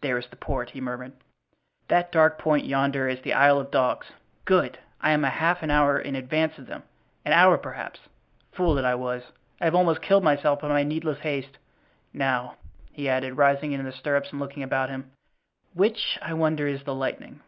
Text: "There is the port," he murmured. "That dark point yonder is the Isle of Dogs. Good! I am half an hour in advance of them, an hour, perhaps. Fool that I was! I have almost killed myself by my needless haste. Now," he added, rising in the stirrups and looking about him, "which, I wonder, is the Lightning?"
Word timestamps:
"There 0.00 0.18
is 0.18 0.26
the 0.26 0.34
port," 0.34 0.70
he 0.70 0.80
murmured. 0.80 1.12
"That 1.86 2.10
dark 2.10 2.38
point 2.40 2.64
yonder 2.66 3.08
is 3.08 3.20
the 3.20 3.34
Isle 3.34 3.60
of 3.60 3.70
Dogs. 3.70 4.08
Good! 4.44 4.78
I 5.00 5.12
am 5.12 5.22
half 5.22 5.62
an 5.62 5.70
hour 5.70 5.96
in 5.96 6.16
advance 6.16 6.58
of 6.58 6.66
them, 6.66 6.82
an 7.24 7.32
hour, 7.32 7.56
perhaps. 7.56 8.00
Fool 8.50 8.74
that 8.74 8.84
I 8.84 8.96
was! 8.96 9.22
I 9.60 9.66
have 9.66 9.76
almost 9.76 10.02
killed 10.02 10.24
myself 10.24 10.62
by 10.62 10.66
my 10.70 10.82
needless 10.82 11.20
haste. 11.20 11.58
Now," 12.12 12.56
he 12.90 13.08
added, 13.08 13.36
rising 13.36 13.70
in 13.70 13.84
the 13.84 13.92
stirrups 13.92 14.32
and 14.32 14.40
looking 14.40 14.64
about 14.64 14.90
him, 14.90 15.12
"which, 15.72 16.18
I 16.20 16.34
wonder, 16.34 16.66
is 16.66 16.82
the 16.82 16.92
Lightning?" 16.92 17.38